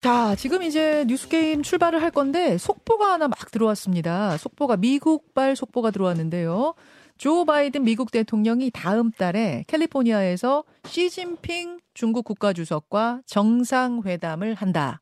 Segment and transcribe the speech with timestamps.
[0.00, 4.36] 자, 지금 이제 뉴스게임 출발을 할 건데 속보가 하나 막 들어왔습니다.
[4.36, 6.74] 속보가 미국발 속보가 들어왔는데요.
[7.16, 15.00] 조 바이든 미국 대통령이 다음 달에 캘리포니아에서 시진핑 중국 국가주석과 정상회담을 한다.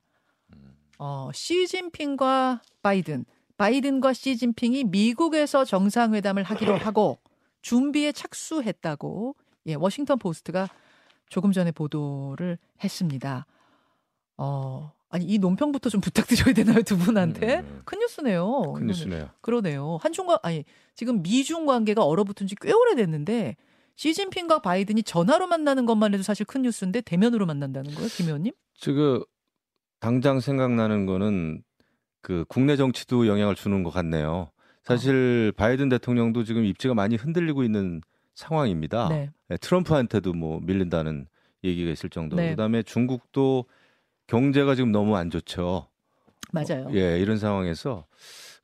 [0.98, 3.26] 어, 시진핑과 바이든,
[3.58, 7.18] 바이든과 시진핑이 미국에서 정상회담을 하기로 하고
[7.60, 9.36] 준비에 착수했다고
[9.66, 10.68] 예, 워싱턴 포스트가
[11.28, 13.44] 조금 전에 보도를 했습니다.
[14.38, 17.60] 어, 아니 이 논평부터 좀 부탁드려야 되나요 두 분한테?
[17.60, 17.82] 음.
[17.84, 18.72] 큰 뉴스네요.
[18.74, 19.30] 큰 뉴스네요.
[19.40, 19.98] 그러네요.
[20.02, 23.56] 한중과 아니 지금 미중 관계가 얼어붙은 지 꽤 오래됐는데
[23.96, 28.52] 시진핑과 바이든이 전화로 만나는 것만 해도 사실 큰 뉴스인데 대면으로 만난다는 거예요, 김 의원님?
[28.74, 29.22] 지금
[30.00, 31.62] 당장 생각나는 거는
[32.20, 34.50] 그 국내 정치도 영향을 주는 것 같네요.
[34.82, 38.02] 사실 바이든 대통령도 지금 입지가 많이 흔들리고 있는
[38.34, 39.08] 상황입니다.
[39.08, 39.30] 네.
[39.48, 41.26] 네, 트럼프한테도 뭐 밀린다는
[41.64, 42.42] 얘기가 있을 정도로.
[42.42, 42.50] 네.
[42.50, 43.64] 그다음에 중국도
[44.26, 45.88] 경제가 지금 너무 안 좋죠.
[46.52, 46.88] 맞아요.
[46.94, 48.06] 예, 이런 상황에서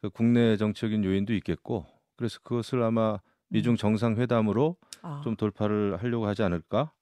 [0.00, 5.20] 그 국내 정치적인 요인도 있겠고 그래서 그것을 아마 미중 정상회담으로 아.
[5.24, 6.92] 좀 돌파를 하려고 하지 않을까?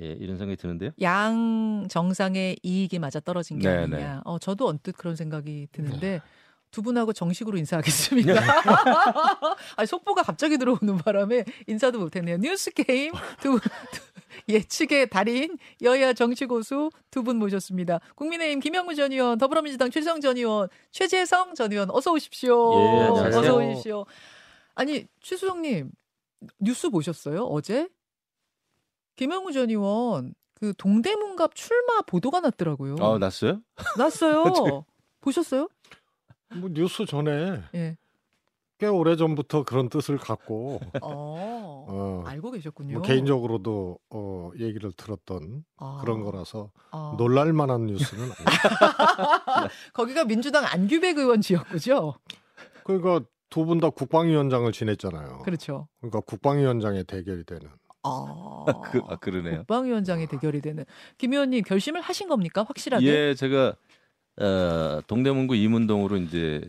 [0.00, 0.92] 예, 이런 생각이 드는데요.
[1.02, 4.22] 양 정상의 이익이 맞아 떨어진 게 네, 아니냐.
[4.24, 6.20] 어, 저도 언뜻 그런 생각이 드는데
[6.70, 8.32] 두 분하고 정식으로 인사하겠습니다.
[9.76, 12.36] 아니, 속보가 갑자기 들어오는 바람에 인사도 못했네요.
[12.38, 13.60] 뉴스 게임 두 분.
[14.48, 18.00] 예측의 달인 여야 정치 고수 두 분 모셨습니다.
[18.14, 22.72] 국민의힘 김영무 전 의원, 더불어민주당 최성 전 의원, 최재성 전 의원 어서 오십시오.
[22.74, 23.40] 예, 안녕하세요.
[23.40, 24.04] 어서 오십시오.
[24.74, 25.90] 아니 최수정님
[26.60, 27.88] 뉴스 보셨어요 어제?
[29.16, 32.96] 김영무 전 의원 그 동대문갑 출마 보도가 났더라고요.
[33.00, 33.60] 아, 났어요?
[33.96, 34.84] 났어요.
[35.20, 35.68] 보셨어요?
[36.54, 37.96] 뭐 뉴스 전에 예.
[38.78, 41.86] 꽤 오래 전부터 그런 뜻을 갖고 어.
[41.88, 42.98] 어, 알고 계셨군요.
[42.98, 45.98] 뭐 개인적으로도 어, 얘기를 들었던 아.
[46.00, 47.14] 그런 거라서 아.
[47.18, 48.34] 놀랄 만한 뉴스는 아니에요.
[49.94, 52.14] 거기가 민주당 안규백 의원 지역구죠.
[52.84, 55.38] 그러니까 두 분 다 국방위원장을 지냈잖아요.
[55.44, 55.88] 그렇죠.
[56.00, 57.68] 그러니까 국방위원장의 대결이 되는.
[58.04, 59.58] 아, 그, 아 그러네요.
[59.58, 60.84] 국방위원장의 대결이 되는
[61.16, 63.06] 김 의원님 결심을 하신 겁니까 확실하게?
[63.06, 63.74] 예, 제가
[64.40, 66.62] 어, 동대문구 이문동으로 이제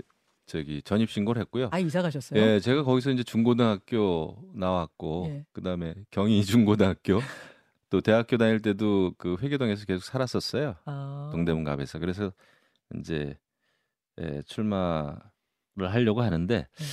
[0.49, 1.69] 저기 전입 신고를 했고요.
[1.71, 2.41] 아 이사 가셨어요?
[2.41, 5.45] 예, 제가 거기서 이제 중고등학교 나왔고 예.
[5.53, 7.21] 그다음에 경희 중고등학교
[7.89, 10.75] 또 대학교 다닐 때도 그 회계동에서 계속 살았었어요.
[10.85, 11.29] 아.
[11.31, 11.99] 동대문갑에서.
[11.99, 12.33] 그래서
[12.97, 13.37] 이제
[14.19, 15.21] 예, 출마를
[15.77, 16.85] 하려고 하는데 네.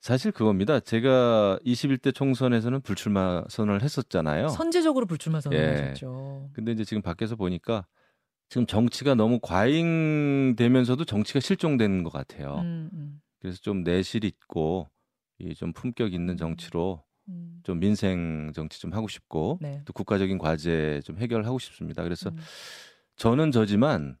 [0.00, 0.80] 사실 그겁니다.
[0.80, 4.48] 제가 21대 총선에서는 불출마 선언을 했었잖아요.
[4.48, 5.40] 선제적으로 불출마 예.
[5.42, 6.50] 선언하셨죠.
[6.54, 7.84] 근데 이제 지금 밖에서 보니까
[8.50, 12.56] 지금 정치가 너무 과잉되면서도 정치가 실종되는 것 같아요.
[12.58, 14.90] 음, 음, 그래서 좀 내실 있고
[15.38, 17.60] 이 좀 품격 있는 정치로 음.
[17.62, 19.80] 좀 민생 정치 좀 하고 싶고 네.
[19.86, 22.02] 또 국가적인 과제 좀 해결하고 싶습니다.
[22.02, 22.36] 그래서 음.
[23.16, 24.18] 저는 저지만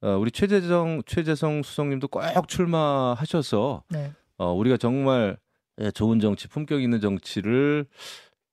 [0.00, 4.12] 어, 우리 최재성 최재성 수석님도 꼭 출마하셔서 네.
[4.38, 5.36] 어, 우리가 정말
[5.80, 7.86] 예, 좋은 정치, 품격 있는 정치를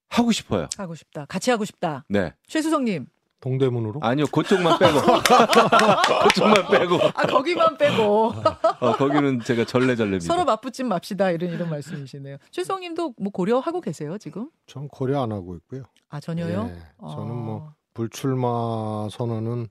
[0.10, 0.68] 하고 싶어요.
[0.78, 1.26] 하고 싶다.
[1.26, 2.06] 같이 하고 싶다.
[2.10, 2.34] 네.
[2.48, 3.06] 최수성님.
[3.42, 4.00] 동대문으로?
[4.02, 5.00] 아니요, 그쪽만 빼고.
[6.28, 6.96] 그쪽만 빼고.
[7.14, 8.34] 아 거기만 빼고
[8.82, 10.26] 어, 거기는 제가 절레절레입니다.
[10.26, 12.38] 서로 맞붙진 맙시다 이런 이런 말씀이시네요.
[12.52, 14.50] 최수성님도 뭐 고려하고 계세요 지금?
[14.66, 15.84] 전 고려 안 하고 있고요.
[16.10, 16.72] 아 전혀요?
[16.72, 19.68] 예, 저는 뭐 아, 불출마 선언은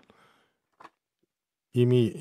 [1.73, 2.13] 이미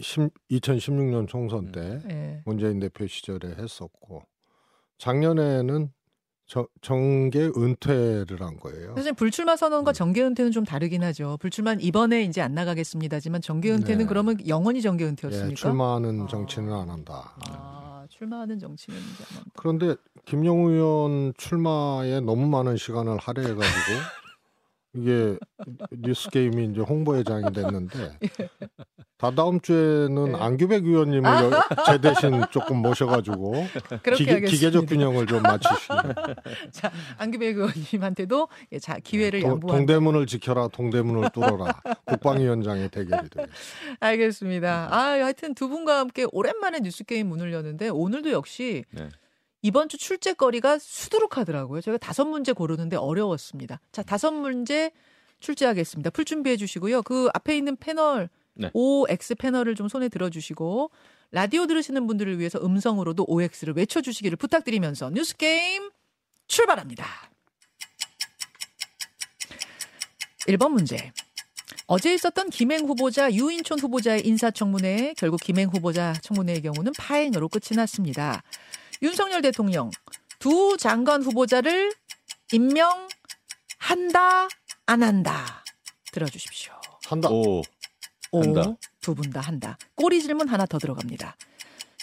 [0.49, 2.41] 2016년 총선 때 예.
[2.45, 4.23] 문재인 대표 시절에 했었고
[4.97, 5.91] 작년에는
[6.45, 8.93] 저- 정계 은퇴를 한 거예요.
[8.95, 9.93] 사실 불출마 선언과 음.
[9.93, 11.37] 정계 은퇴는 좀 다르긴 하죠.
[11.39, 14.05] 불출마는 이번에 이제 안 나가겠습니다지만 정계 은퇴는 네.
[14.05, 15.55] 그러면 영원히 정계 예, 은퇴였습니까?
[15.55, 16.27] 출마하는 아.
[16.27, 17.33] 정치는 안 한다.
[17.47, 19.51] 아, 출마하는 정치는 이제 안 한다.
[19.55, 19.95] 그런데
[20.25, 23.57] 김영우 의원 출마에 너무 많은 시간을 할애해가지고
[24.95, 25.37] 이게
[25.91, 28.17] 뉴스 게임이 이제 홍보회장이 됐는데
[29.17, 30.37] 다다음 주에는 네.
[30.37, 31.51] 안규백 의원님을 여-
[31.85, 33.53] 제 대신 조금 모셔가지고
[34.15, 34.41] 기계.
[34.41, 36.01] 기계적 균형을 좀 맞추시는
[36.71, 39.77] 자, 안규백 의원님한테도 예, 자 기회를 도- 양보한.
[39.79, 43.53] 동대문을 지켜라 동대문을 뚫어라 국방위원장의 대결이 되겠습니다.
[44.01, 44.87] 알겠습니다.
[44.91, 49.07] 아, 하여튼 두 분과 함께 오랜만에 뉴스 게임 문을 여는데 오늘도 역시 네.
[49.63, 51.81] 이번 주 출제거리가 수두룩하더라고요.
[51.81, 53.79] 저희가 다섯 문제 고르는데 어려웠습니다.
[53.93, 54.91] 자, 다섯 문제
[55.39, 56.09] 출제하겠습니다.
[56.09, 57.01] 풀 준비해 주시고요.
[57.01, 58.69] 그 앞에 있는 패널 네.
[58.73, 60.91] OX 패널을 좀 손에 들어 주시고
[61.31, 65.89] 라디오 들으시는 분들을 위해서 음성으로도 OX를 외쳐 주시기를 부탁드리면서 뉴스 게임
[66.47, 67.05] 출발합니다.
[70.49, 71.11] 1번 문제.
[71.87, 78.43] 어제 있었던 김행 후보자 유인촌 후보자의 인사청문회 결국 김행 후보자 청문회의 경우는 파행으로 끝이 났습니다.
[79.03, 79.91] 윤석열 대통령
[80.39, 81.93] 두 장관 후보자를
[82.53, 84.47] 임명한다
[84.85, 85.63] 안 한다
[86.13, 86.71] 들어주십시오.
[87.05, 87.29] 한다.
[87.29, 87.61] 오,
[88.31, 88.75] 오, 한다.
[89.01, 89.77] 두분 다 한다.
[89.95, 91.35] 꼬리 질문 하나 더 들어갑니다.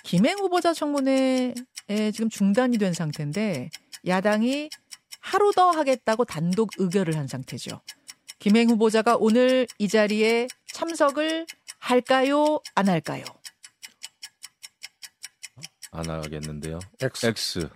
[0.02, 1.55] 김행 후보자 청문회에
[2.12, 3.70] 지금 중단이 된 상태인데
[4.06, 4.69] 야당이
[5.20, 7.81] 하루 더 하겠다고 단독 의결을 한 상태죠.
[8.38, 11.47] 김행 후보자가 오늘 이 자리에 참석을
[11.79, 12.61] 할까요?
[12.75, 13.25] 안 할까요?
[15.90, 16.78] 안 하겠는데요.
[17.00, 17.26] X.
[17.26, 17.69] X.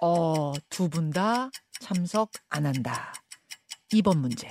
[0.00, 1.50] 어, 두 분 다
[1.80, 3.12] 참석 안 한다.
[3.92, 4.48] 2번 문제.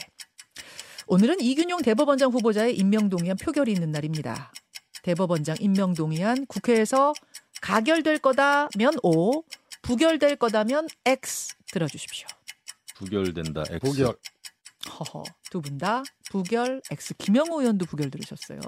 [1.07, 4.51] 오늘은 이균용 대법원장 후보자의 임명동의안 표결이 있는 날입니다.
[5.03, 7.13] 대법원장 임명동의안 국회에서
[7.61, 9.43] 가결될 거다면 O,
[9.81, 12.27] 부결될 거다면 X 들어주십시오.
[12.95, 13.63] 부결된다.
[13.69, 13.79] X.
[13.79, 14.15] 부결.
[14.99, 17.13] 허허, 두 분 다 부결 X.
[17.17, 18.59] 김영호 의원도 부결 들으셨어요.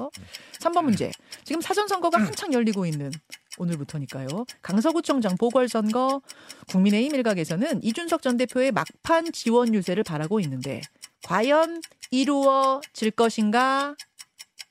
[0.60, 1.12] 3번 문제.
[1.44, 3.12] 지금 사전선거가 한창 열리고 있는
[3.58, 4.28] 오늘부터니까요.
[4.62, 6.22] 강서구청장 보궐선거
[6.70, 10.82] 국민의힘 일각에서는 이준석 전 대표의 막판 지원 유세를 바라고 있는데
[11.24, 11.82] 과연
[12.12, 13.96] 이루어질 것인가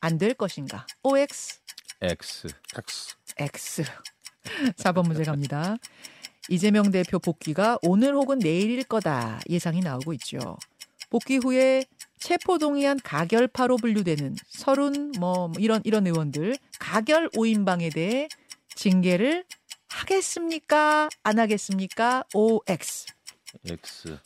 [0.00, 0.86] 안 될 것인가?
[1.02, 1.60] OX
[2.02, 2.48] X.
[2.76, 3.14] X.
[3.38, 3.82] X.
[4.76, 5.76] 4번 문제 갑니다.
[6.50, 10.58] 이재명 대표 복귀가 오늘 혹은 내일일 거다 예상이 나오고 있죠.
[11.08, 11.84] 복귀 후에
[12.18, 18.28] 체포 동의안 가결파로 분류되는 서른 뭐 이런 이런 의원들 가결 5인방에 대해
[18.74, 19.44] 징계를
[19.88, 21.08] 하겠습니까?
[21.22, 22.24] 안 하겠습니까?
[22.34, 23.06] OX.
[23.68, 24.18] X.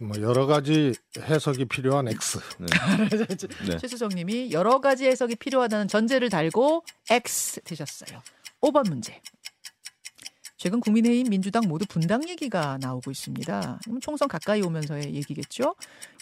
[0.00, 2.38] 뭐 여러 가지 해석이 필요한 X.
[2.58, 2.66] 네.
[3.68, 3.76] 네.
[3.78, 8.22] 최수정 님이 여러 가지 해석이 필요하다는 전제를 달고 X 되셨어요.
[8.60, 9.20] 5번 문제.
[10.56, 13.80] 최근 국민의힘 민주당 모두 분당 얘기가 나오고 있습니다.
[14.00, 15.74] 총선 가까이 오면서의 얘기겠죠.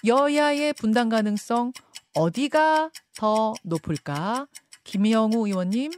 [0.07, 1.73] 여야의 분당 가능성
[2.15, 4.47] 어디가 더 높을까?
[4.85, 5.93] 김영우 의원님,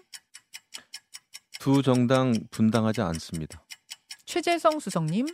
[1.62, 3.64] 두 정당 분당하지 않습니다.
[4.25, 5.26] 최재성 수석님.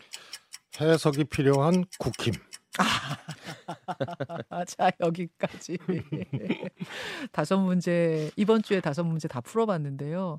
[0.79, 2.35] 해석이 필요한 국힘.
[2.79, 3.17] 아,
[4.67, 5.79] 자 여기까지
[7.33, 10.39] 다섯 문제 이번 주에 다섯 문제 다 풀어봤는데요.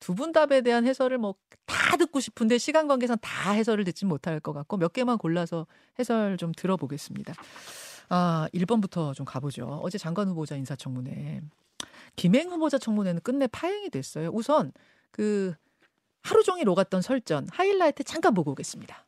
[0.00, 1.34] 두 분 답에 대한 해설을 뭐
[1.66, 5.66] 다 듣고 싶은데 시간 관계상 다 해설을 듣지 못할 것 같고 몇 개만 골라서
[5.98, 7.34] 해설 좀 들어보겠습니다.
[8.08, 9.66] 아 1번부터 좀 가보죠.
[9.82, 11.42] 어제 장관 후보자 인사청문회
[12.16, 14.30] 김행 후보자 청문회는 끝내 파행이 됐어요.
[14.32, 14.72] 우선
[15.16, 15.54] 그
[16.22, 19.06] 하루 종일 오갔던 설전 하이라이트 잠깐 보고 오겠습니다.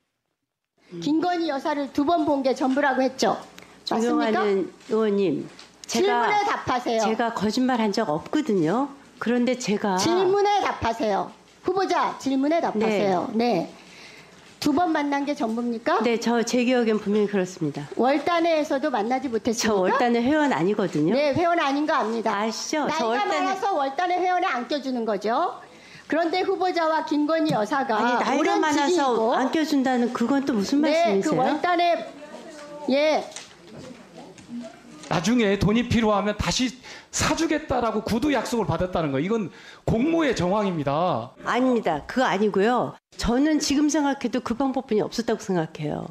[1.03, 3.37] 김건희 여사를 두 번 본 게 전부라고 했죠.
[3.91, 4.43] 맞습니까?
[4.89, 5.49] 의원님,
[5.87, 7.01] 질문에 제가 답하세요.
[7.03, 8.89] 제가 거짓말 한 적 없거든요.
[9.19, 11.31] 그런데 제가 질문에 답하세요.
[11.63, 13.33] 후보자 질문에 답하세요.
[13.35, 13.71] 네.
[14.61, 16.03] 두번 만난 게 전부입니까?
[16.03, 17.87] 네, 저 제 기억엔 분명히 그렇습니다.
[17.97, 19.75] 월단회에서도 만나지 못했습니까?
[19.77, 21.15] 저 월단의 회원 아니거든요.
[21.15, 22.35] 네, 회원 아닌 거 압니다.
[22.35, 22.81] 아시죠?
[22.87, 25.61] 나이가 저 월단에 많아서 월단회 회원에 안 껴주는 거죠.
[26.09, 30.91] 그런데 후보자와 김건희 여사가 아니 나이가 오랜 많아서 지기이고 안 껴준다는 그건 또 무슨 네,
[30.91, 31.41] 그 말씀이세요?
[31.41, 32.15] 월단회
[32.91, 33.31] 예,
[35.09, 36.79] 나중에 돈이 필요하면 다시
[37.11, 39.51] 사주겠다라고 구두 약속을 받았다는 거 이건
[39.85, 41.35] 공모의 정황입니다.
[41.45, 42.05] 아닙니다.
[42.07, 42.95] 그거 아니고요.
[43.17, 46.07] 저는 지금 생각해도 그 방법뿐이 없었다고 생각해요.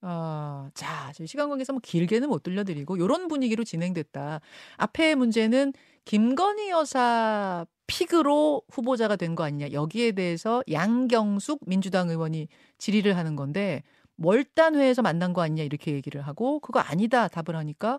[0.00, 4.40] 아, 자, 저희 시간 관계에서 뭐 길게는 못 들려드리고 요런 분위기로 진행됐다.
[4.76, 5.72] 앞에 문제는
[6.04, 9.72] 김건희 여사 픽으로 후보자가 된 거 아니냐.
[9.72, 12.48] 여기에 대해서 양경숙 민주당 의원이
[12.78, 13.82] 질의를 하는 건데
[14.18, 17.98] 월단회에서 만난 거 아니냐 이렇게 얘기를 하고 그거 아니다 답을 하니까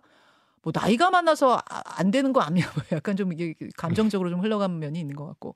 [0.62, 2.66] 뭐 나이가 많아서 아- 안 되는 거 아니야.
[2.74, 5.56] 뭐 약간 좀 이게 감정적으로 좀 흘러간 면이 있는 것 같고.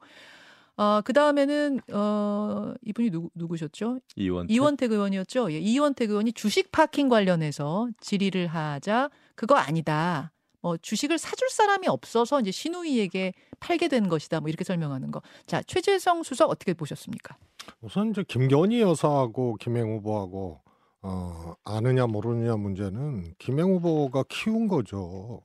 [0.82, 4.00] 아, 그 다음에는, 어, 이분이 누구, 누구셨죠?
[4.16, 4.50] 이원.
[4.50, 5.52] 이원택 의원이었죠.
[5.52, 10.32] 예, 이원택 의원이 주식 파킹 관련해서 질의를 하자 그거 아니다.
[10.62, 14.40] 뭐 주식을 사줄 사람이 없어서 이제 신우이에게 팔게 된 것이다.
[14.42, 15.22] 뭐 이렇게 설명하는 거.
[15.46, 17.38] 자, 최재성 수석 어떻게 보셨습니까?
[17.82, 20.62] 우선 이제 김건희 여사하고 김행 후보하고
[21.02, 25.42] 어, 아느냐 모르느냐 문제는 김행 후보가 키운 거죠.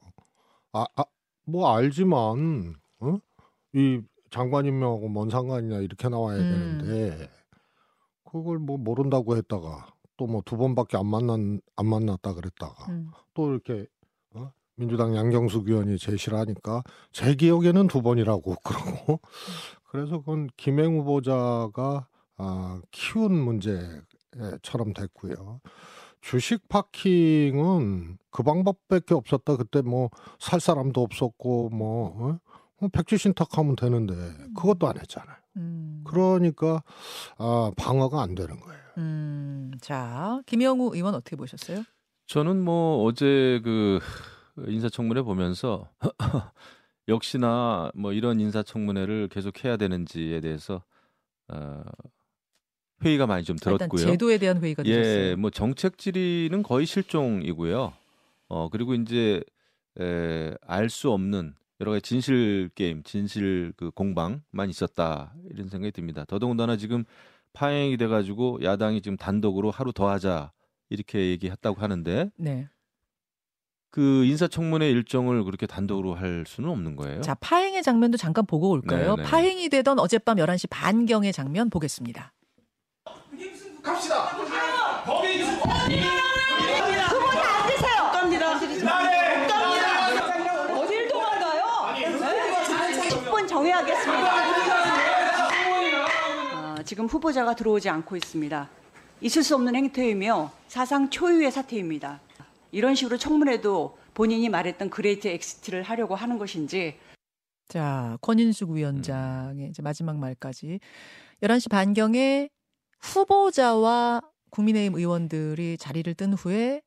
[0.73, 1.05] 아, 아,
[1.47, 3.19] 뭐 알지만 어?
[3.73, 6.79] 이 장관 임명하고 뭔 상관이냐 이렇게 나와야 음.
[6.81, 7.31] 되는데
[8.25, 13.11] 그걸 뭐 모른다고 했다가 또 뭐 두 번밖에 안 만난 안 만났다 그랬다가 음.
[13.35, 13.87] 또 이렇게 어?
[14.77, 19.21] 민주당 양경숙 의원이 제시를 하니까 제 기억에는 두 번이라고 그러고
[19.85, 25.61] 그래서 그건 김행 후보자가 아, 키운 문제처럼 됐고요.
[26.21, 29.57] 주식 파킹은 그 방법밖에 없었다.
[29.57, 30.09] 그때 뭐
[30.41, 32.39] 살 사람도 없었고 뭐 어?
[32.81, 34.15] 뭐 백지 신탁하면 되는데
[34.57, 35.37] 그것도 안 했잖아요.
[35.59, 36.03] 음.
[36.05, 36.83] 그러니까
[37.39, 38.81] 아, 방어가 안 되는 거예요.
[38.99, 39.71] 음.
[39.81, 41.85] 자, 김영우 의원 어떻게 보셨어요?
[42.27, 44.01] 저는 뭐 어제 그
[44.57, 45.89] 인사청문회 보면서
[47.09, 50.83] 역시나 뭐 이런 인사청문회를 계속 해야 되는지에 대해서
[51.49, 51.83] 어,
[53.05, 54.07] 회의가 많이 좀 아, 일단 들었고요.
[54.07, 55.37] 제도에 대한 회의가 예, 있었어요.
[55.37, 57.93] 뭐 정책 질의는 거의 실종이고요.
[58.49, 59.43] 어 그리고 이제
[59.97, 66.25] 알 수 없는 여러 가지 진실 게임, 진실 그 공방만 있었다 이런 생각이 듭니다.
[66.25, 67.05] 더더군다나 지금
[67.53, 70.53] 파행이 돼가지고 야당이 지금 단독으로 하루 더 하자
[70.89, 72.69] 이렇게 얘기했다고 하는데 네.
[73.95, 77.21] 그 인사청문회 일정을 그렇게 단독으로 할 수는 없는 거예요.
[77.21, 79.15] 자, 파행의 장면도 잠깐 보고 올까요?
[79.15, 79.29] 네, 네.
[79.29, 82.33] 파행이 되던 어젯밤 11시 반경의 장면 보겠습니다.
[90.73, 91.95] 어딜 도망가요?
[93.11, 94.29] 10분 정해야겠습니다.
[96.53, 98.69] 아, 지금 후보자가 들어오지 않고 있습니다.
[99.21, 102.24] 있을 수 없는 행태이며 사상 초유의 사태입니다.
[102.75, 106.99] 이런 식으로 청문회도 본인이 말했던 great exit를 하려고 하는 것인지
[107.69, 110.81] 자, 권인숙 위원장의 이제 마지막 말까지
[111.41, 112.51] 11시 반경에
[113.01, 116.83] 후보자와 국민의힘 의원들이 자리를 뜬 후에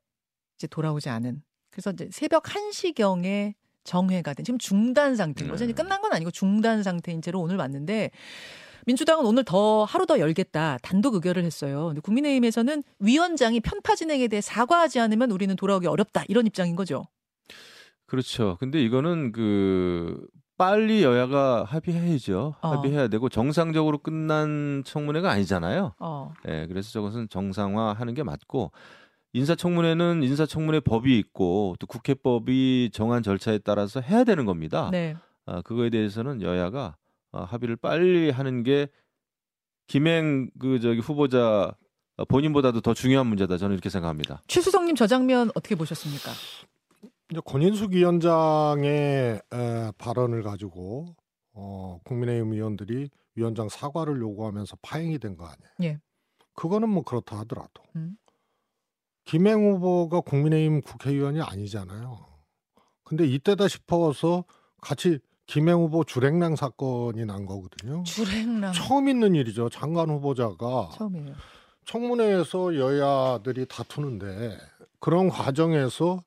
[0.56, 3.54] 이제 돌아오지 않은 그래서 이제 새벽 1시경에
[3.84, 5.64] 정회가 된 지금 중단 상태인 거죠.
[5.64, 5.70] 네.
[5.72, 8.10] 이제 끝난 건 아니고 중단 상태인 채로 오늘 왔는데
[8.88, 11.88] 민주당은 오늘 더 하루 더 열겠다 단독 의결을 했어요.
[11.88, 17.06] 근데 국민의힘에서는 위원장이 편파 진행에 대해 사과하지 않으면 우리는 돌아오기 어렵다 이런 입장인 거죠.
[18.06, 18.56] 그렇죠.
[18.58, 20.26] 근데 이거는 그
[20.56, 22.54] 빨리 여야가 합의해야죠.
[22.62, 22.68] 어.
[22.68, 25.92] 합의해야 되고 정상적으로 끝난 청문회가 아니잖아요.
[25.98, 26.32] 어.
[26.48, 28.72] 예, 그래서 저것은 정상화하는 게 맞고
[29.34, 34.88] 인사청문회는 인사청문회 법이 있고 또 국회법이 정한 절차에 따라서 해야 되는 겁니다.
[34.90, 35.14] 네.
[35.44, 37.07] 아, 그거에 대해서는 여야가 아,
[37.44, 38.88] 합의를 빨리 하는 게
[39.86, 41.74] 김행 그 저기 후보자
[42.16, 43.56] 어, 본인보다도 더 중요한 문제다.
[43.58, 44.42] 저는 이렇게 생각합니다.
[44.48, 46.30] 최수성님 저 장면 어떻게 보셨습니까?
[47.30, 51.14] 이제 권인숙 위원장의 에, 발언을 가지고
[51.52, 55.70] 어, 국민의힘 의원들이 위원장 사과를 요구하면서 파행이 된 거 아니에요.
[55.82, 56.00] 예.
[56.54, 58.16] 그거는 뭐 그렇다 하더라도 음.
[59.24, 62.18] 김행 후보가 국민의힘 국회의원이 아니잖아요.
[63.04, 64.44] 근데 이때다 싶어서
[64.80, 65.18] 같이
[65.48, 68.02] 김행 후보 주랭랑 사건이 난 거거든요.
[68.04, 69.70] 주랭랑 처음 있는 일이죠.
[69.70, 71.34] 장관 후보자가 처음이에요.
[71.86, 74.58] 청문회에서 여야들이 다투는데
[75.00, 76.22] 그런 과정에서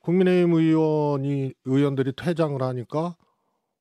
[0.00, 3.16] 국민의힘 의원이 의원들이 퇴장을 하니까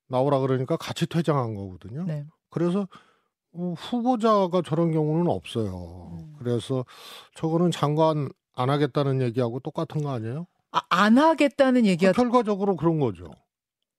[0.10, 2.04] 나오라 그러니까 같이 퇴장한 거거든요.
[2.04, 2.26] 네.
[2.50, 2.90] 그래서
[3.54, 6.10] 어, 후보자가 저런 경우는 없어요.
[6.12, 6.36] 음.
[6.40, 6.84] 그래서
[7.36, 10.46] 저거는 장관 안 하겠다는 얘기하고 똑같은 거 아니에요?
[10.74, 13.32] 아, 안 하겠다는 얘기가 결과적으로 그런 거죠.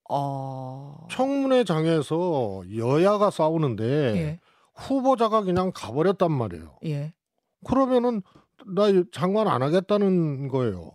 [0.08, 1.06] 어.
[1.10, 3.84] 청문회장에서 여야가 싸우는데
[4.16, 4.40] 예.
[4.74, 6.78] 후보자가 그냥 가버렸단 말이에요.
[6.84, 7.12] 예.
[7.64, 8.22] 그러면은
[8.66, 10.92] 나 장관 안 하겠다는 거예요.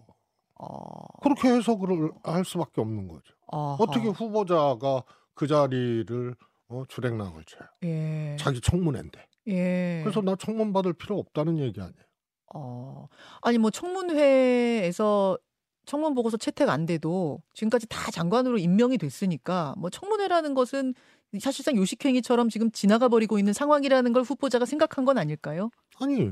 [0.55, 1.05] 어.
[1.21, 3.33] 그렇게 해석을 할 수밖에 없는 거죠.
[3.47, 3.83] 어허.
[3.83, 5.03] 어떻게 후보자가
[5.33, 6.35] 그 자리를
[6.69, 7.67] 어, 주랭랑을 쳐요.
[7.83, 8.37] 예.
[8.39, 9.19] 자기 청문회인데.
[9.47, 10.01] 예.
[10.03, 12.05] 그래서 나 청문 받을 필요 없다는 얘기 아니에요.
[12.53, 13.07] 어.
[13.41, 15.37] 아니 뭐 청문회에서
[15.91, 20.93] 청문 보고서 채택 안 돼도 지금까지 다 장관으로 임명이 됐으니까 뭐 청문회라는 것은
[21.37, 25.69] 사실상 요식행위처럼 지금 지나가 버리고 있는 상황이라는 걸 후보자가 생각한 건 아닐까요?
[25.99, 26.31] 아니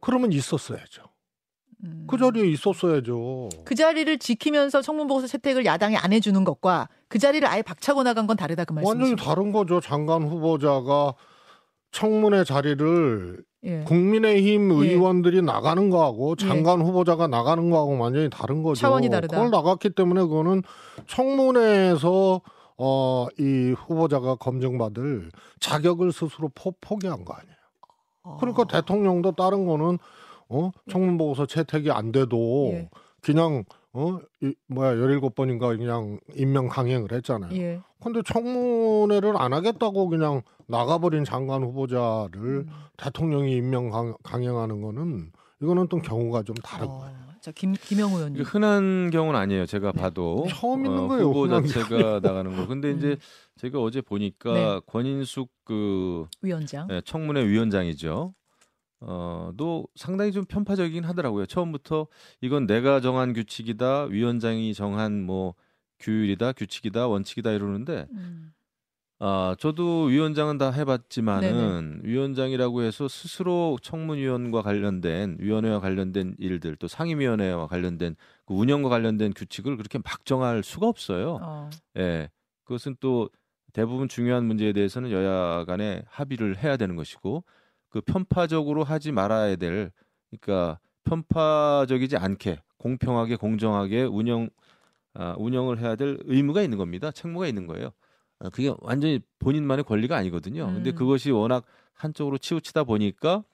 [0.00, 1.02] 그러면 있었어야죠.
[1.82, 2.06] 음.
[2.08, 3.48] 그 자리에 있었어야죠.
[3.64, 8.28] 그 자리를 지키면서 청문 보고서 채택을 야당이 안 해주는 것과 그 자리를 아예 박차고 나간
[8.28, 9.24] 건 다르다 그 완전히 말씀이시죠?
[9.24, 9.80] 다른 거죠.
[9.80, 11.14] 장관 후보자가
[11.90, 13.82] 청문회 자리를 예.
[13.84, 14.88] 국민의힘 예.
[14.88, 18.80] 의원들이 나가는 거하고 장관 후보자가 나가는 거하고 완전히 다른 거죠.
[18.80, 19.36] 차원이 다르다.
[19.36, 20.62] 그걸 나갔기 때문에 그거는
[21.06, 22.40] 청문회에서
[22.78, 25.30] 어, 이 후보자가 검증받을
[25.60, 27.56] 자격을 스스로 포, 포기한 거 아니에요.
[28.38, 28.66] 그러니까 어.
[28.66, 29.98] 대통령도 다른 거는
[30.48, 32.90] 어, 청문 보고서 채택이 안 돼도 예.
[33.20, 37.82] 그냥 어, 이, 뭐야 17번인가 그냥 임명 강행을 했잖아요.
[37.98, 38.04] 예.
[38.04, 42.68] 근데 청문회를 안 하겠다고 그냥 나가버린 장관 후보자를 음.
[42.96, 47.16] 대통령이 임명 강, 강행하는 거는 이거는 또 경우가 좀 다른 어, 거예요.
[47.40, 48.42] 자, 김, 김영우 이게 의원님.
[48.42, 49.66] 흔한 경우는 아니에요.
[49.66, 50.52] 제가 봐도 네.
[50.52, 52.66] 처음 있는 어, 거예요, 후보 자체가 나가는 거.
[52.66, 53.16] 근데 이제 음.
[53.56, 54.80] 제가 어제 보니까 네.
[54.86, 56.88] 권인숙 그 위원장.
[56.90, 58.34] 예, 청문회 위원장이죠.
[59.00, 61.46] 어, 도 상당히 좀 편파적이긴 하더라고요.
[61.46, 62.08] 처음부터
[62.40, 65.54] 이건 내가 정한 규칙이다, 위원장이 정한 뭐
[65.98, 68.52] 규율이다, 규칙이다, 원칙이다 이러는데 음.
[69.18, 77.66] 아, 저도 위원장은 다 해봤지만은 위원장이라고 해서 스스로 청문위원과 관련된 위원회와 관련된 일들 또 상임위원회와
[77.66, 81.38] 관련된 그 운영과 관련된 규칙을 그렇게 막 정할 수가 없어요.
[81.40, 81.70] 어.
[81.96, 82.28] 예,
[82.64, 83.30] 그것은 또
[83.72, 87.42] 대부분 중요한 문제에 대해서는 여야 간에 합의를 해야 되는 것이고
[87.88, 89.92] 그 편파적으로 하지 말아야 될
[90.30, 94.50] 그러니까 편파적이지 않게 공평하게 공정하게 운영
[95.18, 97.10] 아, 운영을 해야 될 의무가 있는 겁니다.
[97.10, 97.90] 책무가 있는 거예요.
[98.38, 100.66] 아, 그게 완전히 본인만의 권리가 아니거든요.
[100.66, 100.94] 근데 음.
[100.94, 103.44] 그것이 워낙 한쪽으로 치우치다 보니까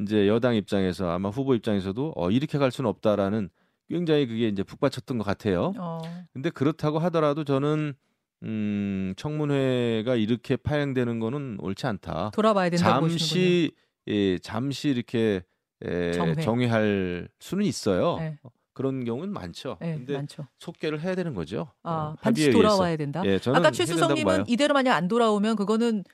[0.00, 3.48] 이제 여당 입장에서 아마 후보 입장에서도 어, 이렇게 갈 수는 없다라는
[3.88, 5.72] 굉장히 그게 이제 북받쳤던 것 같아요.
[5.78, 5.98] 어.
[6.32, 7.94] 근데 그렇다고 하더라도 저는
[8.42, 12.30] 음, 청문회가 이렇게 파행되는 거는 옳지 않다.
[12.34, 13.18] 돌아봐야 된다고 보시는군요.
[13.18, 13.72] 잠시
[14.08, 15.42] 예, 잠시 이렇게
[15.82, 16.34] 에, 정회.
[16.42, 18.16] 정회할 수는 있어요.
[18.18, 18.38] 네.
[18.78, 19.76] 그런 경우는 많죠.
[19.80, 20.46] 네, 근데 많죠.
[20.60, 21.72] 속개를 해야 되는 거죠.
[21.82, 22.76] 아, 어, 반드시 합의에 의해서.
[22.76, 23.22] 돌아와야 된다.
[23.26, 24.44] 예, 아까 최수성님은.
[24.46, 26.04] 이대로 만약 안 돌아오면 그거는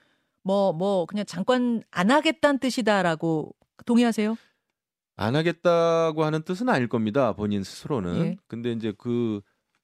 [0.44, 3.54] 뭐뭐 그냥 잠깐 안 하겠다는 뜻이다라고
[3.84, 4.34] 동의하세요?
[5.16, 7.34] 안 하겠다고 하는 뜻은 아닐 겁니다.
[7.34, 8.16] 본인 스스로는.
[8.24, 8.36] 예.
[8.46, 9.42] 근데 이제 그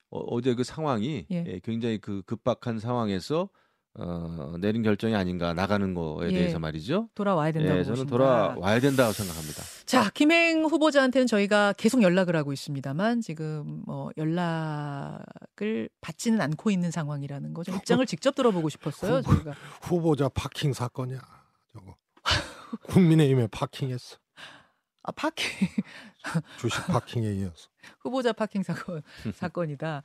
[0.09, 1.43] 어, 제그 상황이 예.
[1.47, 3.47] 예, 굉장히 그 급박한 상황에서
[3.95, 6.33] 어, 내린 결정이 아닌가 나가는 거에 예.
[6.33, 7.09] 대해서 말이죠.
[7.13, 8.09] 돌아와야 된다고 예, 저는 보신다.
[8.09, 9.63] 돌아와야 된다고 생각합니다.
[9.85, 17.53] 자, 김행 후보자한테는 저희가 계속 연락을 하고 있습니다만 지금 뭐 연락을 받지는 않고 있는 상황이라는
[17.53, 17.73] 거죠.
[17.75, 19.17] 입장을 직접 들어보고 싶었어요.
[19.17, 19.51] 후보- 저희가.
[19.81, 21.19] 후보자 파킹 사건이야.
[21.73, 21.95] 저거.
[22.83, 24.17] 국민의힘에 파킹했어.
[25.03, 25.67] 아, 파킹
[26.59, 27.67] 주식 파킹에 이어서.
[27.99, 29.01] 후보자 파킹 사건
[29.35, 30.03] 사건이다.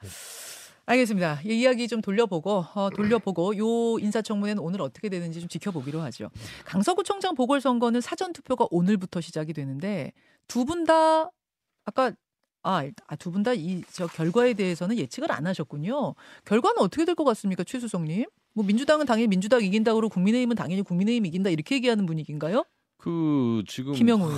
[0.86, 1.40] 알겠습니다.
[1.44, 6.30] 이 이야기 좀 돌려보고 어, 돌려보고 요 인사청문회는 오늘 어떻게 되는지 좀 지켜보기로 하죠.
[6.64, 10.12] 강서구청장 보궐선거는 사전 투표가 오늘부터 시작이 되는데
[10.46, 11.30] 두 분 다
[11.84, 12.12] 아까
[12.62, 16.14] 아두 분 다 이 저 결과에 대해서는 예측을 안 하셨군요.
[16.44, 18.24] 결과는 어떻게 될 것 같습니까, 최수성님?
[18.54, 22.64] 뭐 민주당은 당연히 민주당 이긴다고 국민의힘은 당연히 국민의힘 이긴다 이렇게 얘기하는 분위기인가요?
[22.98, 23.92] 그 지금.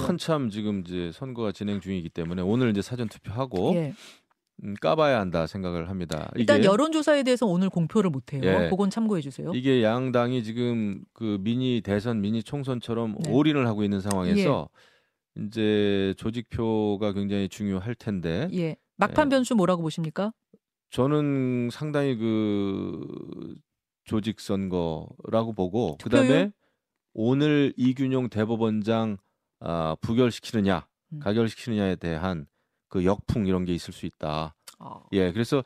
[0.06, 3.94] 한참 지금 이제 선거가 진행 중이기 때문에 오늘 이제 사전 투표하고 예.
[4.64, 6.30] 음, 까봐야 한다 생각을 합니다.
[6.36, 8.42] 일단 여론조사에 대해서 오늘 공표를 못 해요.
[8.44, 8.68] 예.
[8.70, 9.52] 그건 참고해 주세요.
[9.54, 13.30] 이게 양당이 지금 그 미니 대선 미니 총선처럼 네.
[13.30, 14.68] 올인을 하고 있는 상황에서
[15.36, 18.76] 이제 조직표가 굉장히 중요할 텐데 예.
[18.96, 19.30] 막판 예.
[19.30, 20.32] 변수 뭐라고 보십니까?
[20.90, 23.54] 저는 상당히 그
[24.04, 26.26] 조직 선거라고 보고 투표율?
[26.26, 26.52] 그다음에
[27.12, 29.18] 오늘 이균용 대법원장
[29.60, 31.18] 아, 부결시키느냐 음.
[31.20, 32.46] 가결시키느냐에 대한
[32.88, 34.54] 그 역풍 이런 게 있을 수 있다.
[34.78, 35.04] 어.
[35.12, 35.62] 예, 그래서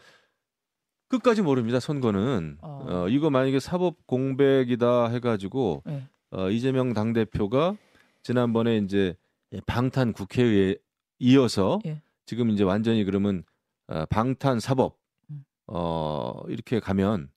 [1.08, 1.78] 끝까지 모릅니다.
[1.78, 2.86] 선거는 어.
[2.88, 6.08] 어, 이거 만약에 사법 공백이다 해가지고 예.
[6.30, 7.76] 어, 이재명 당 대표가
[8.22, 9.14] 지난번에 이제
[9.66, 10.76] 방탄 국회에
[11.18, 12.00] 이어서 예.
[12.24, 13.44] 지금 이제 완전히 그러면
[13.88, 14.98] 어, 방탄 사법
[15.30, 15.44] 음.
[15.66, 17.30] 어, 이렇게 가면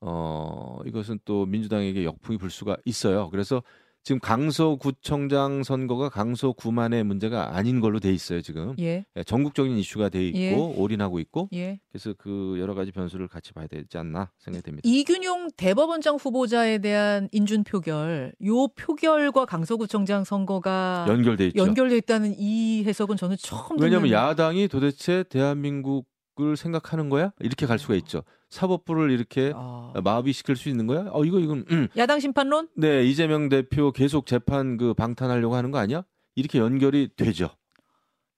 [0.00, 3.28] 어, 이것은 또 민주당에게 역풍이 불 수가 있어요.
[3.30, 3.62] 그래서
[4.06, 8.40] 지금 강서구청장 선거가 강서구만의 문제가 아닌 걸로 돼 있어요.
[8.40, 9.04] 지금 예.
[9.16, 10.54] 예, 전국적인 이슈가 돼 있고 예.
[10.76, 11.80] 올인하고 있고 예.
[11.90, 14.88] 그래서 그 여러 가지 변수를 같이 봐야 되지 않나 생각이 됩니다.
[14.88, 21.60] 이균용 대법원장 후보자에 대한 인준 표결, 요 표결과 강서구청장 선거가 연결돼 있죠.
[21.60, 26.06] 연결돼 있다는 이 해석은 저는 처음 왜냐하면 야당이 도대체 대한민국
[26.38, 27.32] 을 생각하는 거야?
[27.40, 28.22] 이렇게 갈 수가 있죠.
[28.48, 29.92] 사법부를 이렇게 아.
[30.02, 31.06] 마비시킬 수 있는 거야?
[31.10, 31.88] 어 이거 이건 음.
[31.96, 32.68] 야당 심판론?
[32.76, 36.04] 네 이재명 대표 계속 재판 그 방탄하려고 하는 거 아니야?
[36.34, 37.50] 이렇게 연결이 되죠.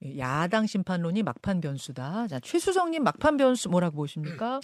[0.04, 2.28] 예, 야당 심판론이 막판 변수다.
[2.28, 4.60] 자, 최수성님 막판 변수 뭐라고 보십니까?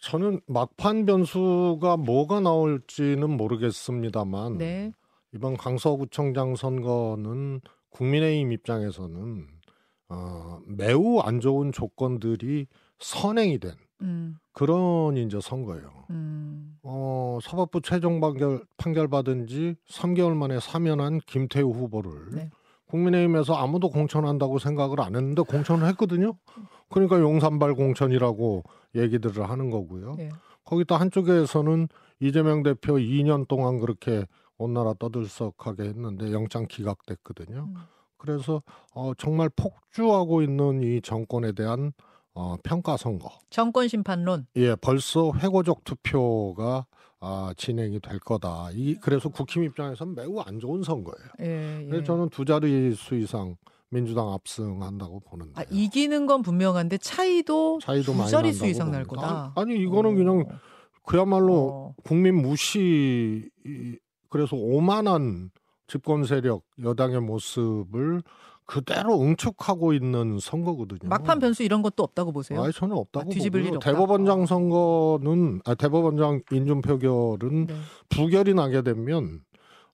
[0.00, 4.92] 저는 막판 변수가 뭐가 나올지는 모르겠습니다만 네.
[5.32, 7.60] 이번 강서구청장 선거는
[7.90, 9.46] 국민의힘 입장에서는
[10.10, 12.66] 어, 매우 안 좋은 조건들이
[12.98, 15.90] 선행이 된 음, 그런 이제 선거예요.
[16.10, 22.50] 음, 어, 사법부 최종 판결 판결 받은 지 3개월 만에 사면한 김태우 후보를 네.
[22.86, 26.34] 국민의힘에서 아무도 공천한다고 생각을 안 했는데 공천을 했거든요.
[26.90, 30.14] 그러니까 용산발 공천이라고 얘기들을 하는 거고요.
[30.16, 30.30] 네.
[30.64, 31.88] 거기다 한쪽에서는
[32.20, 37.68] 이재명 대표 2년 동안 그렇게 온 나라 떠들썩하게 했는데 영장 기각됐거든요.
[37.68, 37.74] 음.
[38.16, 38.62] 그래서
[38.94, 41.92] 어, 정말 폭주하고 있는 이 정권에 대한
[42.40, 43.28] 어, 평가 선거.
[43.50, 44.46] 정권 심판론.
[44.56, 46.86] 예, 벌써 회고적 투표가
[47.20, 48.68] 아, 진행이 될 거다.
[48.72, 51.28] 이 그래서 국힘 입장에서는 매우 안 좋은 선거예요.
[51.40, 51.86] 예, 예.
[51.86, 53.56] 그래서 저는 두 자릿수 이상
[53.90, 55.60] 민주당 압승한다고 보는데.
[55.60, 59.04] 아, 이기는 건 분명한데 차이도 차이도 두 자릿수 난다고 이상 날.
[59.04, 59.52] 거다.
[59.56, 60.14] 아니, 아니, 이거는 어.
[60.14, 60.44] 그냥
[61.04, 61.94] 그야말로 어.
[62.04, 63.98] 국민 무시 이-
[64.30, 65.50] 그래서 오만한
[65.88, 68.22] 집권 세력 여당의 모습을
[68.68, 71.08] 그대로 응축하고 있는 선거거든요.
[71.08, 72.62] 막판 변수 이런 것도 없다고 보세요.
[72.62, 73.70] 아니 저는 없다고 아, 뒤집을 보고요.
[73.70, 73.90] 일 없다.
[73.90, 74.46] 대법원장 어.
[74.46, 77.74] 선거는 아, 대법원장 인준 표결은 네.
[78.10, 79.40] 부결이 나게 되면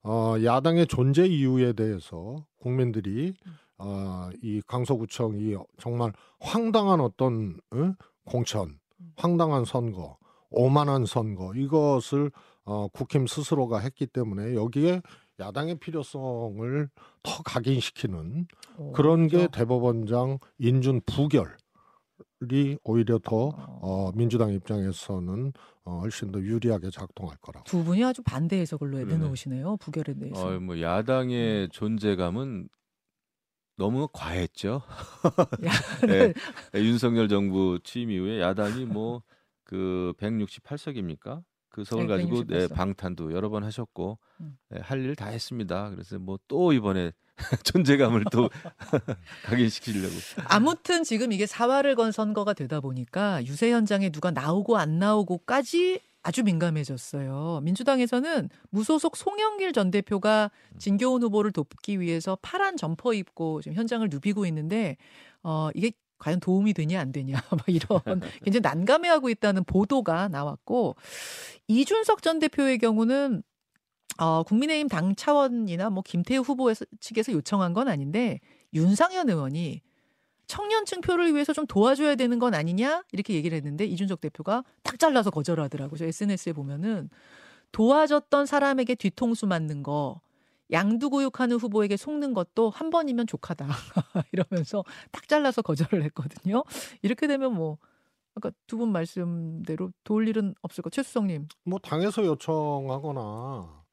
[0.03, 3.35] 어, 야당의 존재 이유에 대해서 국민들이
[3.79, 7.95] 어, 이 강서구청이 정말 황당한 어떤 어?
[8.25, 8.81] 공천,
[9.17, 10.17] 황당한 선거,
[10.51, 12.33] 오만한 선거 이것을
[12.65, 15.01] 어, 국힘 스스로가 했기 때문에 여기에
[15.41, 16.89] 야당의 필요성을
[17.23, 19.51] 더 각인시키는 어, 그런 게 그렇죠.
[19.51, 23.79] 대법원장 인준 부결이 오히려 더 어.
[23.83, 25.53] 어, 민주당 입장에서는
[25.85, 27.65] 어, 훨씬 더 유리하게 작동할 거라고.
[27.65, 29.07] 두 분이 아주 반대 해석을.
[29.07, 29.77] 내놓으시네요.
[29.79, 30.47] 부결에 대해서.
[30.47, 32.69] 어, 뭐 야당의 존재감은
[33.77, 34.83] 너무 과했죠.
[35.65, 35.71] 야,
[36.09, 36.33] 네,
[36.81, 39.23] 윤석열 정부 취임 이후에 야당이 뭐
[39.65, 41.43] 그 168석입니까?
[41.75, 42.75] 그 네, 가지고 네, 168석.
[42.75, 44.57] 방탄도 여러 번 하셨고 음.
[44.71, 45.91] 네, 할 일 다 했습니다.
[45.91, 47.11] 그래서 뭐 또 이번에
[47.65, 48.49] 존재감을 또
[49.45, 50.15] 각인시키려고.
[50.47, 56.43] 아무튼 지금 이게 사활을 건 선거가 되다 보니까 유세 현장에 누가 나오고 안 나오고까지 아주
[56.45, 57.61] 민감해졌어요.
[57.65, 64.47] 민주당에서는 무소속 송영길 전 대표가 진교훈 후보를 돕기 위해서 파란 점퍼 입고 지금 현장을 누비고
[64.47, 64.97] 있는데
[65.43, 65.93] 어 이게
[66.25, 68.01] 과연 도움이 되냐 안 되냐 막 이런
[68.43, 70.97] 굉장히 난감해하고 있다는 보도가 나왔고
[71.69, 73.43] 이준석 전 대표의 경우는
[74.17, 78.41] 어, 국민의힘 당 차원이나 뭐 김태우 후보 측에서 요청한 건 아닌데
[78.73, 79.83] 윤상현 의원이
[80.47, 85.31] 청년층 표를 위해서 좀 도와줘야 되는 건 아니냐 이렇게 얘기를 했는데 이준석 대표가 딱 잘라서
[85.31, 85.99] 거절하더라고요.
[85.99, 87.11] 저 SNS에 보면은
[87.73, 90.21] 도와줬던 사람에게 뒤통수 맞는 거
[90.73, 93.67] 양두구육하는 후보에게 속는 것도 한 번이면 족하다
[94.33, 96.65] 이러면서 딱 잘라서 거절을 했거든요.
[97.03, 97.79] 이렇게 되면 뭐
[98.35, 100.91] 아까 두 분 말씀대로 도울 일은 없을 것.
[100.93, 101.47] 최수성님.
[101.65, 103.85] 뭐 당에서 요청하거나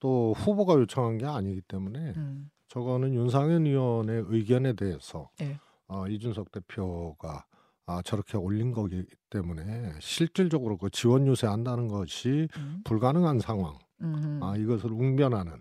[0.00, 2.50] 또 후보가 요청한 게 아니기 때문에 음.
[2.68, 5.58] 저거는 윤상현 의원의 의견에 대해서 네.
[5.86, 7.44] 어, 이준석 대표가
[7.86, 12.82] 아, 저렇게 올린 거기 때문에 실질적으로 그 지원 유세한다는 것이 음.
[12.84, 14.38] 불가능한 상황, 음.
[14.42, 15.52] 아, 이것을 웅변하는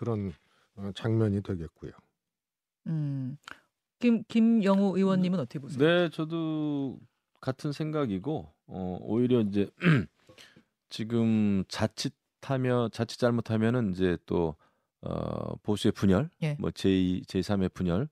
[0.00, 0.32] 그런
[0.76, 1.92] 어, 장면이 되겠고요.
[2.86, 3.36] 음.
[3.98, 5.78] 김 김영우 의원님은 어떻게 보세요?
[5.78, 6.98] 네, 저도
[7.42, 9.68] 같은 생각이고 어, 오히려 이제
[10.88, 14.56] 지금 자칫하며 자칫 잘못하면은 이제 또
[15.02, 16.56] 어, 보수의 분열, 예.
[16.58, 18.08] 뭐 제2, 제3의 분열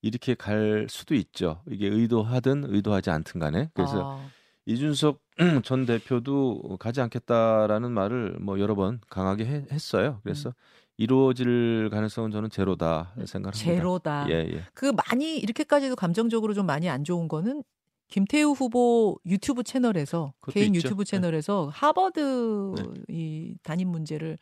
[0.00, 1.60] 이렇게 갈 수도 있죠.
[1.68, 3.68] 이게 의도하든 의도하지 않든 간에.
[3.74, 4.28] 그래서 아,
[4.66, 5.20] 이준석
[5.64, 10.20] 전 대표도 가지 않겠다라는 말을 뭐 여러 번 강하게 해- 했어요.
[10.22, 10.54] 그래서
[11.02, 13.50] 이루어질 가능성은 저는 제로다 생각합니다.
[13.50, 13.52] 음.
[13.52, 14.26] 제로다.
[14.30, 14.62] 예, 예.
[14.72, 17.64] 그 많이 이렇게까지도 감정적으로 좀 많이 안 좋은 거는
[18.08, 20.86] 김태우 후보 유튜브 채널에서 개인 있죠.
[20.86, 21.10] 유튜브 네.
[21.10, 22.84] 채널에서 하버드 네.
[23.08, 24.38] 이 담임 문제를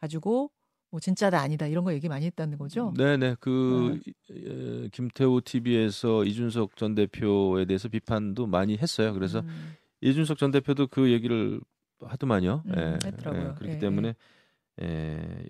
[0.00, 0.50] 가지고
[0.90, 2.94] 뭐 진짜다 아니다 이런 거 얘기 많이 했다는 거죠.
[2.96, 3.98] 네네 그
[4.30, 9.12] 에, 김태우 TV에서 이준석 전 대표에 대해서 비판도 많이 했어요.
[9.12, 11.60] 그래서 음, 이준석 전 대표도 그 얘기를
[12.00, 12.62] 하더만요.
[12.66, 13.48] 음, 예, 했더라고요.
[13.48, 14.14] 예, 그렇기 예, 때문에 예,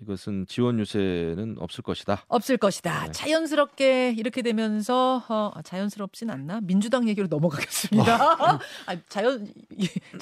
[0.01, 2.23] 이것은 지원 유세는 없을 것이다.
[2.27, 3.05] 없을 것이다.
[3.07, 3.11] 네.
[3.11, 6.61] 자연스럽게 이렇게 되면서 어, 아, 자연스럽진 않나?
[6.61, 8.15] 민주당 얘기로 넘어가겠습니다.
[8.15, 8.59] 아,
[9.09, 9.47] 자연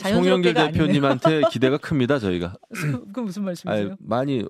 [0.04, 0.54] 아니네요.
[0.54, 2.20] 대표님한테 기대가 큽니다.
[2.20, 3.88] 저희가 그, 그 무슨 말씀이세요?
[3.90, 4.44] 아유, 많이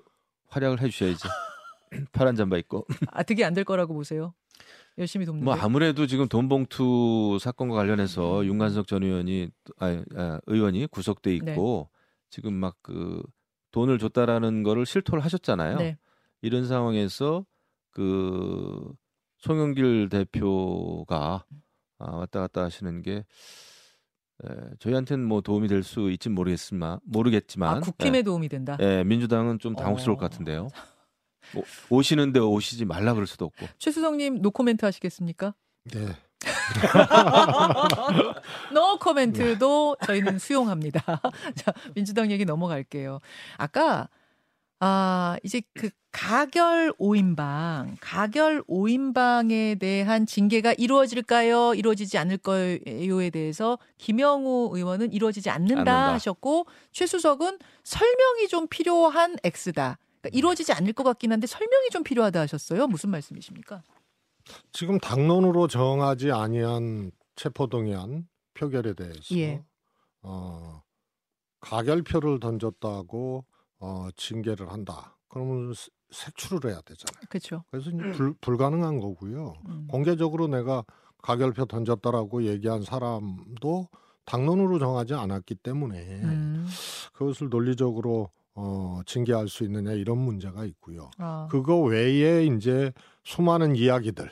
[0.48, 1.28] 활약을 해주셔야죠.
[2.12, 2.86] 파란 잠바 입고.
[3.12, 4.34] 아, 득이 안 될 거라고 보세요.
[4.98, 5.44] 열심히 돕는데.
[5.44, 8.46] 뭐 아무래도 지금 돈봉투 사건과 관련해서 음.
[8.46, 11.96] 윤관석 전 의원이 아, 아, 의원이 구속돼 있고 네.
[12.30, 13.22] 지금 막그
[13.76, 15.76] 돈을 줬다라는 거를 실토를 하셨잖아요.
[15.76, 15.98] 네.
[16.40, 17.44] 이런 상황에서
[17.90, 18.90] 그
[19.36, 21.44] 송영길 대표가
[21.98, 23.16] 아, 왔다 갔다 하시는 게
[24.44, 28.78] 에, 저희한테는 뭐 도움이 될 수 있진 모르겠지만 모르겠지만 아, 국힘에 도움이 된다.
[28.80, 30.20] 예, 예, 민주당은 좀 당혹스러울 어.
[30.20, 30.68] 것 같은데요.
[31.90, 33.66] 오, 오시는데 오시지 말라 그럴 수도 없고.
[33.76, 35.54] 최수성님 노코멘트 하시겠습니까?
[35.84, 36.16] 네.
[38.72, 41.00] 노 코멘트도 저희는 수용합니다.
[41.56, 43.20] 자, 민주당 얘기 넘어갈게요.
[43.56, 44.08] 아까
[44.78, 51.74] 아 이제 그 가결 5인방, 가결 5인방에 대한 징계가 이루어질까요?
[51.74, 56.12] 이루어지지 않을 거요에 대해서 김영우 의원은 이루어지지 않는다, 않는다.
[56.14, 59.98] 하셨고 최수석은 설명이 좀 필요한 X다.
[60.20, 62.86] 그러니까 이루어지지 않을 것 같긴 한데 설명이 좀 필요하다 하셨어요.
[62.86, 63.82] 무슨 말씀이십니까?
[64.72, 69.64] 지금 당론으로 정하지 아니한 체포동의안 표결에 대해서 예.
[70.22, 70.82] 어,
[71.60, 73.44] 가결표를 던졌다고
[73.78, 75.16] 어, 징계를 한다.
[75.28, 77.26] 그러면 세- 색출을 해야 되잖아요.
[77.28, 77.64] 그렇죠.
[77.70, 79.54] 그래서 이제 불, 불가능한 거고요.
[79.68, 79.86] 음.
[79.88, 80.84] 공개적으로 내가
[81.22, 83.88] 가결표 던졌다라고 얘기한 사람도
[84.24, 86.66] 당론으로 정하지 않았기 때문에 음.
[87.12, 91.10] 그것을 논리적으로 어, 징계할 수 있느냐 이런 문제가 있고요.
[91.18, 91.46] 아.
[91.50, 92.90] 그거 외에 이제
[93.22, 94.30] 수많은 이야기들,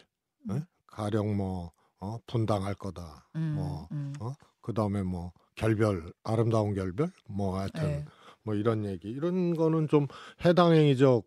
[0.51, 0.63] 예?
[0.87, 4.15] 가령 뭐 어, 분당할 거다, 음, 뭐 음.
[4.63, 8.05] 그 다음에 뭐 결별, 아름다운 결별, 뭐 하여튼 네.
[8.43, 10.07] 뭐 이런 얘기, 이런 거는 좀
[10.45, 11.25] 해당 행위적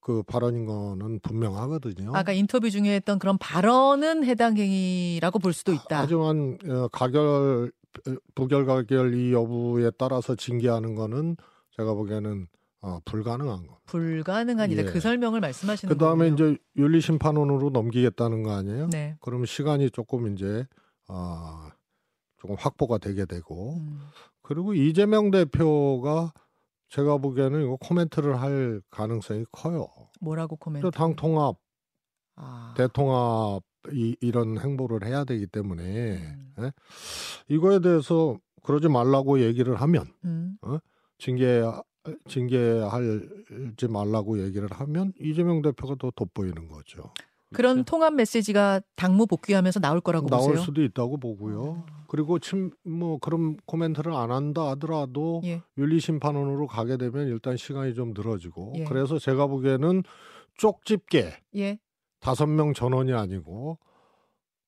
[0.00, 2.12] 그 발언인 거는 분명하거든요.
[2.14, 6.00] 아까 인터뷰 중에 했던 그런 발언은 해당 행위라고 볼 수도 있다.
[6.00, 7.70] 하지만 어, 가결
[8.34, 11.36] 부결 가결 이 여부에 따라서 징계하는 거는
[11.80, 12.46] 제가 보기에는
[12.82, 13.78] 어, 불가능한 거.
[13.86, 14.82] 불가능한이다.
[14.82, 14.86] 예.
[14.86, 16.50] 그 설명을 말씀하시는 그 다음에 거군요.
[16.50, 18.88] 이제 윤리 심판원으로 넘기겠다는 거 아니에요?
[18.88, 19.16] 네.
[19.20, 20.66] 그러면 시간이 조금 이제
[21.08, 21.68] 어,
[22.38, 24.00] 조금 확보가 되게 되고 음.
[24.42, 26.32] 그리고 이재명 대표가
[26.88, 29.88] 제가 보기에는 이거 코멘트를 할 가능성이 커요.
[30.20, 30.82] 뭐라고 코멘트?
[30.84, 31.56] 또당 통합
[32.36, 32.74] 아.
[32.76, 33.62] 대통합
[33.92, 36.54] 이, 이런 행보를 해야 되기 때문에 음.
[36.60, 36.72] 예?
[37.48, 40.58] 이거에 대해서 그러지 말라고 얘기를 하면 음.
[41.20, 41.62] 징계
[42.28, 47.12] 징계하지 말라고 얘기를 하면 이재명 대표가 더 돋보이는 거죠.
[47.52, 50.64] 그런 통합 메시지가 당무 복귀하면서 나올 거라고 나올 보세요.
[50.64, 51.84] 수도 있다고 보고요.
[52.06, 55.62] 그리고 침 뭐 그런 코멘트를 안 한다 하더라도 예.
[55.78, 58.84] 윤리 심판원으로 가게 되면 일단 시간이 좀 늘어지고 예.
[58.84, 60.02] 그래서 제가 보기에는
[60.56, 61.78] 쪽집게 예.
[62.20, 63.78] 다섯 명 전원이 아니고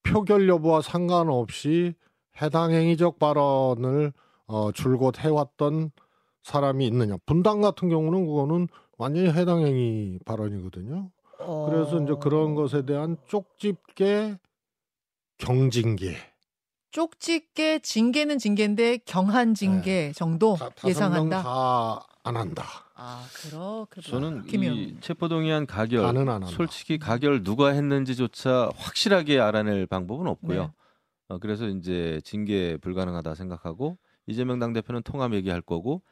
[0.03, 1.95] 표결 여부와 상관없이
[2.41, 4.13] 해당 행위적 발언을
[4.47, 5.93] 어, 줄곧 해왔던
[6.43, 7.17] 사람이 있느냐.
[7.27, 11.11] 분당 같은 경우는 그거는 완전히 해당 행위 발언이거든요.
[11.39, 14.39] 그래서 이제 그런 것에 대한 쪽집게
[15.39, 16.17] 경징계
[16.93, 21.43] 쪽집게 징계는 징계인데 경한 징계 정도 다, 예상한다.
[21.43, 22.65] 명다안 한다.
[22.95, 24.03] 아, 그렇 그렇.
[24.03, 24.77] 저는 김영.
[24.77, 26.47] 이 체포동의안 가결 안.
[26.47, 30.63] 솔직히 가결 누가 했는지조차 확실하게 알아낼 방법은 없고요.
[30.63, 30.71] 네.
[31.29, 36.03] 어, 그래서 이제 징계 불가능하다 생각하고 이재명 당대표는 통합 얘기할 거고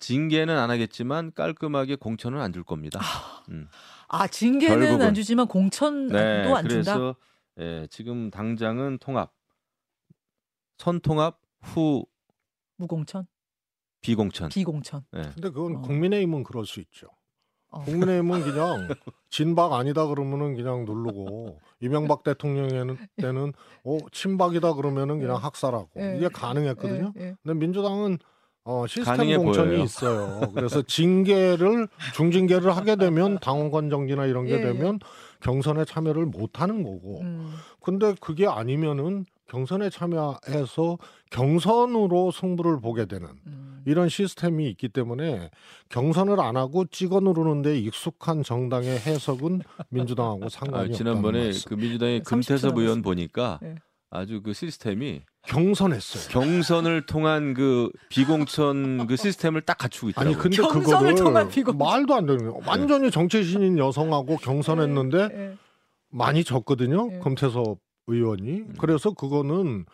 [0.00, 3.00] 징계는 안 하겠지만 깔끔하게 공천은 안 줄 겁니다.
[3.50, 3.68] 음.
[4.08, 5.06] 아, 징계는 결국은.
[5.06, 6.94] 안 주지만 공천도 네, 안 준다.
[6.98, 7.16] 그래서
[7.60, 9.32] 예, 지금 당장은 통합,
[10.78, 12.04] 선통합 후
[12.76, 13.26] 무공천,
[14.00, 14.48] 비공천.
[14.48, 15.04] 비공천.
[15.14, 15.22] 예.
[15.34, 15.80] 근데 그건 어.
[15.82, 17.08] 국민의힘은 그럴 수 있죠.
[17.68, 17.82] 어.
[17.82, 18.88] 국민의힘은 그냥
[19.28, 23.52] 진박 아니다 그러면은 그냥 누르고 이명박 대통령에는 때는
[23.84, 25.40] 어 친박이다 그러면은 그냥 예.
[25.40, 26.16] 학살하고 예.
[26.16, 27.12] 이게 가능했거든요.
[27.18, 27.36] 예, 예.
[27.42, 28.18] 근데 민주당은
[28.70, 29.82] 어, 시스템 공천이 보여요.
[29.82, 30.52] 있어요.
[30.54, 34.62] 그래서 징계를 중징계를 하게 되면 당원권 정지나 이런 게 예, 예.
[34.62, 35.00] 되면
[35.40, 37.20] 경선에 참여를 못 하는 거고.
[37.22, 37.52] 음.
[37.80, 40.98] 근데 그게 아니면은 경선에 참여해서
[41.30, 43.82] 경선으로 승부를 보게 되는 음.
[43.86, 45.50] 이런 시스템이 있기 때문에
[45.88, 51.68] 경선을 안 하고 찍어 누르는데 익숙한 정당의 해석은 민주당하고 아, 상관이 지난번에 없다는 말씀.
[51.68, 53.02] 그 민주당의 30초 금태섭 의원.
[53.02, 53.74] 보니까 네.
[54.10, 56.28] 아주 그 시스템이 경선했어요.
[56.30, 60.34] 경선을 통한 그 비공천 그 시스템을 딱 갖추고 있더라고요.
[60.34, 61.78] 아니 근데 그거를 비공천.
[61.78, 62.60] 말도 안 되는 거예요.
[62.66, 65.56] 완전히 정치신인 여성하고 경선했는데 예.
[66.10, 67.10] 많이 졌거든요.
[67.12, 67.18] 예.
[67.20, 68.50] 금태섭 의원이.
[68.50, 68.74] 음.
[68.78, 69.86] 그래서 그거는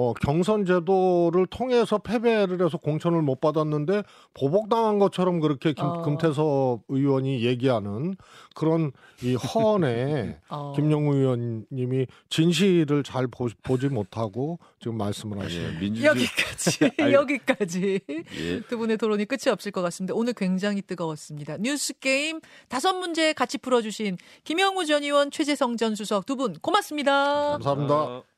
[0.00, 6.02] 어, 경선 제도를 통해서 패배를 해서 공천을 못 받았는데 보복당한 것처럼 그렇게 김, 어.
[6.02, 8.14] 금태섭 의원이 얘기하는
[8.54, 8.92] 그런
[9.24, 10.72] 이 허언에 어.
[10.76, 16.78] 김영우 의원님이 진실을 잘 보, 지 못하고 지금 말씀을 예, 하시는 민주주의 여기까지
[17.12, 18.60] 여기까지 예.
[18.68, 20.14] 두 분의 토론이 끝이 없을 것 같습니다.
[20.14, 21.56] 오늘 굉장히 뜨거웠습니다.
[21.58, 27.58] 뉴스 게임 다섯 문제 같이 풀어주신 김영우 전 의원, 최재성 전 수석 두 분 고맙습니다.
[27.58, 28.37] 감사합니다.